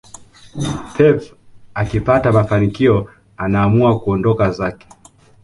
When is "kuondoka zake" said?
3.99-4.87